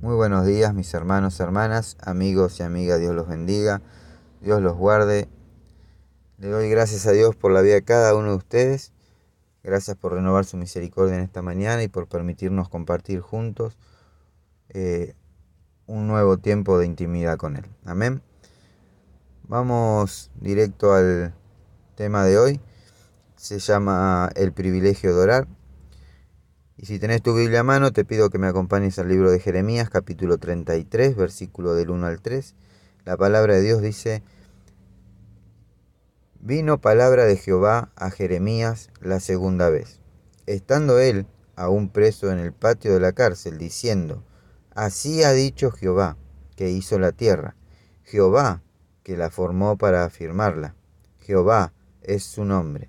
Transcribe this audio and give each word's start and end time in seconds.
Muy 0.00 0.14
buenos 0.14 0.46
días 0.46 0.72
mis 0.74 0.94
hermanos, 0.94 1.40
hermanas, 1.40 1.96
amigos 2.00 2.60
y 2.60 2.62
amigas, 2.62 3.00
Dios 3.00 3.16
los 3.16 3.26
bendiga, 3.26 3.82
Dios 4.40 4.62
los 4.62 4.76
guarde. 4.76 5.28
Le 6.38 6.46
doy 6.46 6.70
gracias 6.70 7.04
a 7.08 7.10
Dios 7.10 7.34
por 7.34 7.50
la 7.50 7.62
vida 7.62 7.74
de 7.74 7.82
cada 7.82 8.14
uno 8.14 8.30
de 8.30 8.36
ustedes. 8.36 8.92
Gracias 9.64 9.96
por 9.96 10.12
renovar 10.12 10.44
su 10.44 10.56
misericordia 10.56 11.16
en 11.16 11.22
esta 11.22 11.42
mañana 11.42 11.82
y 11.82 11.88
por 11.88 12.06
permitirnos 12.06 12.68
compartir 12.68 13.18
juntos 13.18 13.76
eh, 14.68 15.16
un 15.86 16.06
nuevo 16.06 16.38
tiempo 16.38 16.78
de 16.78 16.86
intimidad 16.86 17.36
con 17.36 17.56
Él. 17.56 17.64
Amén. 17.84 18.22
Vamos 19.48 20.30
directo 20.36 20.92
al 20.94 21.34
tema 21.96 22.24
de 22.24 22.38
hoy. 22.38 22.60
Se 23.34 23.58
llama 23.58 24.30
el 24.36 24.52
privilegio 24.52 25.12
de 25.16 25.20
orar. 25.20 25.48
Y 26.80 26.86
si 26.86 27.00
tenés 27.00 27.22
tu 27.22 27.34
Biblia 27.34 27.60
a 27.60 27.64
mano, 27.64 27.92
te 27.92 28.04
pido 28.04 28.30
que 28.30 28.38
me 28.38 28.46
acompañes 28.46 29.00
al 29.00 29.08
libro 29.08 29.32
de 29.32 29.40
Jeremías, 29.40 29.90
capítulo 29.90 30.38
33, 30.38 31.16
versículo 31.16 31.74
del 31.74 31.90
1 31.90 32.06
al 32.06 32.20
3. 32.20 32.54
La 33.04 33.16
palabra 33.16 33.54
de 33.54 33.62
Dios 33.62 33.82
dice, 33.82 34.22
Vino 36.38 36.80
palabra 36.80 37.24
de 37.24 37.36
Jehová 37.36 37.90
a 37.96 38.10
Jeremías 38.10 38.90
la 39.00 39.18
segunda 39.18 39.70
vez, 39.70 39.98
estando 40.46 41.00
él 41.00 41.26
aún 41.56 41.88
preso 41.88 42.30
en 42.30 42.38
el 42.38 42.52
patio 42.52 42.94
de 42.94 43.00
la 43.00 43.10
cárcel, 43.10 43.58
diciendo, 43.58 44.22
Así 44.72 45.24
ha 45.24 45.32
dicho 45.32 45.72
Jehová, 45.72 46.16
que 46.54 46.70
hizo 46.70 47.00
la 47.00 47.10
tierra, 47.10 47.56
Jehová, 48.04 48.62
que 49.02 49.16
la 49.16 49.30
formó 49.30 49.76
para 49.78 50.04
afirmarla, 50.04 50.76
Jehová 51.18 51.72
es 52.02 52.22
su 52.22 52.44
nombre. 52.44 52.88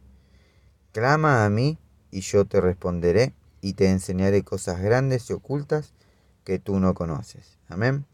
Clama 0.91 1.43
a 1.43 1.49
mí, 1.49 1.79
y 2.11 2.21
yo 2.21 2.45
te 2.45 2.61
responderé 2.61 3.33
y 3.61 3.73
te 3.73 3.89
enseñaré 3.89 4.43
cosas 4.43 4.81
grandes 4.81 5.29
y 5.29 5.33
ocultas 5.33 5.93
que 6.43 6.59
tú 6.59 6.79
no 6.79 6.93
conoces. 6.93 7.57
Amén. 7.67 8.05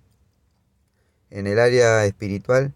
En 1.29 1.47
el 1.47 1.59
área 1.59 2.05
espiritual, 2.05 2.73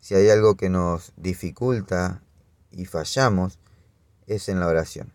si 0.00 0.14
hay 0.14 0.30
algo 0.30 0.56
que 0.56 0.68
nos 0.68 1.12
dificulta 1.16 2.22
y 2.70 2.86
fallamos, 2.86 3.58
es 4.26 4.48
en 4.48 4.60
la 4.60 4.66
oración. 4.66 5.12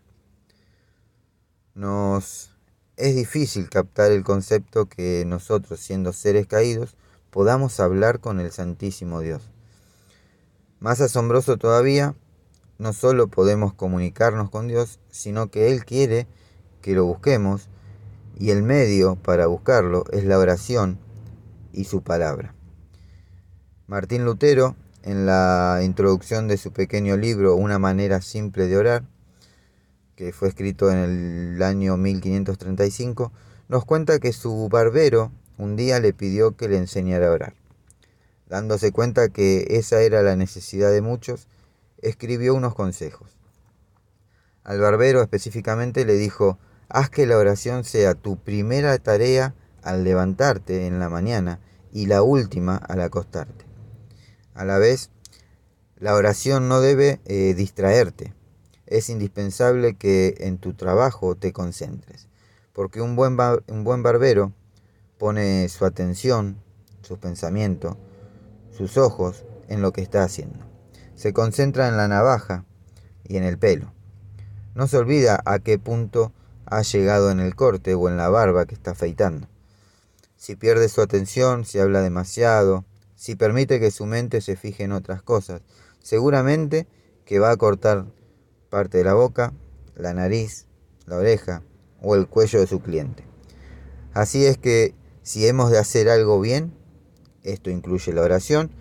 Nos 1.73 2.56
es 2.98 3.14
difícil 3.16 3.70
captar 3.70 4.11
el 4.11 4.23
concepto 4.23 4.88
que 4.88 5.26
nosotros, 5.28 5.81
siendo 5.81 6.14
seres 6.14 6.48
caídos, 6.48 6.95
podamos 7.30 7.80
hablar 7.81 8.22
con 8.22 8.39
el 8.39 8.52
Santísimo 8.53 9.20
Dios. 9.20 9.42
Más 10.80 11.02
asombroso 11.02 11.58
todavía, 11.58 12.16
no 12.78 12.94
solo 12.94 13.28
podemos 13.28 13.73
comunicarnos 13.73 14.50
con 14.50 14.67
Dios, 14.67 15.00
sino 15.11 15.52
que 15.52 15.72
Él 15.72 15.83
quiere 15.83 16.28
que 16.86 16.94
lo 16.94 17.03
busquemos 17.03 17.67
y 18.38 18.52
el 18.52 18.61
medio 18.61 19.16
para 19.16 19.47
buscarlo 19.47 20.05
es 20.11 20.23
la 20.23 20.38
oración 20.38 21.00
y 21.73 21.86
su 21.86 22.03
palabra. 22.03 22.53
Martín 23.88 24.23
Lutero, 24.23 24.75
en 25.02 25.25
la 25.25 25.81
introducción 25.83 26.47
de 26.47 26.58
su 26.58 26.72
pequeño 26.72 27.17
libro 27.17 27.55
Una 27.55 27.80
manera 27.80 28.22
simple 28.22 28.67
de 28.67 28.77
orar, 28.77 29.03
que 30.16 30.31
fue 30.31 30.47
escrito 30.47 30.92
en 30.92 31.55
el 31.55 31.64
año 31.64 31.97
1535, 31.97 33.31
nos 33.67 33.83
cuenta 33.83 34.20
que 34.20 34.31
su 34.31 34.70
barbero 34.70 35.31
un 35.58 35.75
día 35.75 35.99
le 35.99 36.14
pidió 36.14 36.55
que 36.55 36.70
le 36.70 36.77
enseñara 36.77 37.30
a 37.30 37.31
orar. 37.31 37.55
Dándose 38.47 38.92
cuenta 38.92 39.30
que 39.30 39.66
esa 39.72 40.03
era 40.03 40.22
la 40.22 40.36
necesidad 40.36 40.92
de 40.92 41.02
muchos, 41.02 41.47
escribió 42.03 42.53
unos 42.53 42.75
consejos. 42.75 43.31
Al 44.64 44.80
barbero 44.80 45.23
específicamente 45.23 46.05
le 46.05 46.14
dijo, 46.14 46.59
Haz 46.89 47.09
que 47.09 47.25
la 47.25 47.38
oración 47.38 47.83
sea 47.83 48.14
tu 48.14 48.38
primera 48.38 48.97
tarea 49.00 49.55
al 49.81 50.03
levantarte 50.03 50.88
en 50.88 51.00
la 51.00 51.09
mañana 51.09 51.59
y 51.92 52.05
la 52.05 52.22
última 52.22 52.75
al 52.75 53.02
acostarte. 53.02 53.66
A 54.53 54.66
la 54.66 54.77
vez, 54.77 55.09
la 55.97 56.14
oración 56.14 56.67
no 56.67 56.82
debe 56.82 57.21
eh, 57.26 57.54
distraerte. 57.55 58.33
Es 58.86 59.10
indispensable 59.10 59.95
que 59.95 60.36
en 60.39 60.58
tu 60.58 60.73
trabajo 60.73 61.36
te 61.36 61.54
concentres, 61.54 62.27
porque 62.73 63.02
un 63.02 63.15
buen, 63.15 63.37
un 63.67 63.83
buen 63.83 64.04
barbero 64.04 64.54
pone 65.17 65.67
su 65.70 65.86
atención, 65.86 66.61
su 67.02 67.17
pensamiento, 67.17 67.98
sus 68.71 68.98
ojos 68.98 69.45
en 69.70 69.81
lo 69.81 69.92
que 69.92 70.02
está 70.02 70.23
haciendo. 70.23 70.60
Se 71.15 71.33
concentra 71.33 71.87
en 71.87 71.98
la 71.98 72.08
navaja 72.08 72.65
y 73.23 73.37
en 73.37 73.43
el 73.43 73.58
pelo. 73.58 73.93
No 74.76 74.87
se 74.87 74.98
olvida 74.98 75.42
a 75.45 75.60
qué 75.60 75.80
punto 75.80 76.33
ha 76.65 76.81
llegado 76.81 77.31
en 77.31 77.39
el 77.39 77.55
corte 77.55 77.93
o 77.93 78.09
en 78.09 78.17
la 78.17 78.30
barba 78.30 78.65
que 78.65 78.76
está 78.76 78.92
afeitando. 78.92 79.48
Si 80.36 80.55
pierde 80.55 80.89
su 80.89 81.02
atención, 81.02 81.65
si 81.65 81.80
habla 81.80 82.02
demasiado, 82.02 82.86
si 83.15 83.36
permite 83.36 83.80
que 83.80 83.92
su 83.92 84.05
mente 84.05 84.42
se 84.42 84.55
fije 84.55 84.83
en 84.83 84.92
otras 84.92 85.21
cosas, 85.21 85.61
seguramente 86.02 86.87
que 87.25 87.39
va 87.39 87.52
a 87.52 87.58
cortar 87.58 88.05
parte 88.70 88.98
de 88.98 89.04
la 89.04 89.14
boca, 89.14 89.54
la 89.95 90.14
nariz, 90.14 90.67
la 91.05 91.17
oreja 91.17 91.64
o 92.02 92.15
el 92.15 92.27
cuello 92.27 92.59
de 92.59 92.67
su 92.67 92.81
cliente. 92.81 93.23
Así 94.14 94.45
es 94.45 94.58
que 94.58 94.93
si 95.23 95.48
hemos 95.48 95.71
de 95.71 95.80
hacer 95.80 96.09
algo 96.09 96.39
bien, 96.39 96.73
esto 97.43 97.70
incluye 97.70 98.14
la 98.14 98.21
oración, 98.21 98.71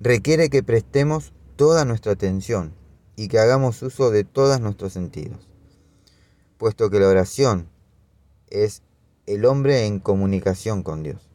requiere 0.00 0.50
que 0.50 0.62
prestemos 0.62 1.32
toda 1.56 1.84
nuestra 1.84 2.12
atención 2.12 2.74
y 3.16 3.28
que 3.28 3.38
hagamos 3.38 3.82
uso 3.82 4.10
de 4.10 4.24
todos 4.24 4.60
nuestros 4.60 4.92
sentidos 4.92 5.48
puesto 6.58 6.90
que 6.90 7.00
la 7.00 7.08
oración 7.08 7.68
es 8.48 8.82
el 9.26 9.44
hombre 9.44 9.86
en 9.86 10.00
comunicación 10.00 10.82
con 10.82 11.02
Dios. 11.02 11.28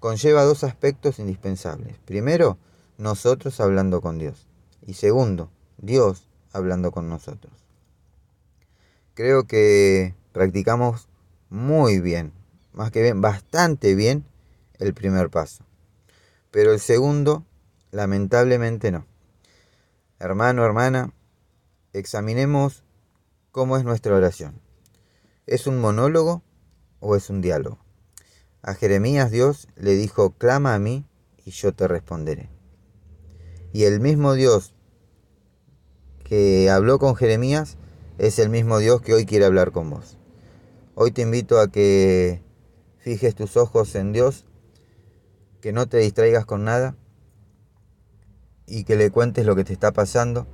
Conlleva 0.00 0.44
dos 0.44 0.64
aspectos 0.64 1.18
indispensables. 1.18 1.98
Primero, 2.04 2.58
nosotros 2.96 3.60
hablando 3.60 4.00
con 4.00 4.18
Dios. 4.18 4.46
Y 4.86 4.94
segundo, 4.94 5.50
Dios 5.78 6.28
hablando 6.52 6.92
con 6.92 7.08
nosotros. 7.08 7.52
Creo 9.14 9.46
que 9.46 10.14
practicamos 10.32 11.08
muy 11.48 12.00
bien, 12.00 12.32
más 12.72 12.90
que 12.90 13.02
bien, 13.02 13.20
bastante 13.20 13.94
bien 13.94 14.24
el 14.78 14.94
primer 14.94 15.30
paso. 15.30 15.64
Pero 16.50 16.72
el 16.72 16.80
segundo, 16.80 17.44
lamentablemente 17.90 18.90
no. 18.92 19.06
Hermano, 20.18 20.64
hermana, 20.64 21.12
examinemos 21.92 22.84
¿Cómo 23.54 23.76
es 23.76 23.84
nuestra 23.84 24.16
oración? 24.16 24.60
¿Es 25.46 25.68
un 25.68 25.80
monólogo 25.80 26.42
o 26.98 27.14
es 27.14 27.30
un 27.30 27.40
diálogo? 27.40 27.78
A 28.62 28.74
Jeremías 28.74 29.30
Dios 29.30 29.68
le 29.76 29.92
dijo, 29.92 30.30
clama 30.30 30.74
a 30.74 30.80
mí 30.80 31.06
y 31.44 31.52
yo 31.52 31.72
te 31.72 31.86
responderé. 31.86 32.50
Y 33.72 33.84
el 33.84 34.00
mismo 34.00 34.34
Dios 34.34 34.74
que 36.24 36.68
habló 36.68 36.98
con 36.98 37.14
Jeremías 37.14 37.76
es 38.18 38.40
el 38.40 38.48
mismo 38.48 38.78
Dios 38.80 39.00
que 39.02 39.14
hoy 39.14 39.24
quiere 39.24 39.44
hablar 39.44 39.70
con 39.70 39.88
vos. 39.88 40.18
Hoy 40.96 41.12
te 41.12 41.22
invito 41.22 41.60
a 41.60 41.68
que 41.68 42.42
fijes 42.98 43.36
tus 43.36 43.56
ojos 43.56 43.94
en 43.94 44.12
Dios, 44.12 44.46
que 45.60 45.72
no 45.72 45.86
te 45.86 45.98
distraigas 45.98 46.44
con 46.44 46.64
nada 46.64 46.96
y 48.66 48.82
que 48.82 48.96
le 48.96 49.12
cuentes 49.12 49.46
lo 49.46 49.54
que 49.54 49.62
te 49.62 49.72
está 49.72 49.92
pasando 49.92 50.48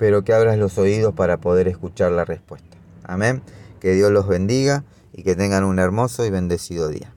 pero 0.00 0.24
que 0.24 0.32
abras 0.32 0.56
los 0.56 0.78
oídos 0.78 1.12
para 1.12 1.42
poder 1.42 1.68
escuchar 1.68 2.10
la 2.12 2.24
respuesta. 2.24 2.78
Amén. 3.04 3.42
Que 3.80 3.92
Dios 3.92 4.10
los 4.10 4.26
bendiga 4.26 4.82
y 5.12 5.24
que 5.24 5.36
tengan 5.36 5.62
un 5.62 5.78
hermoso 5.78 6.24
y 6.24 6.30
bendecido 6.30 6.88
día. 6.88 7.12